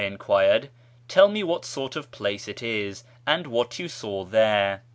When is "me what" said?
1.27-1.63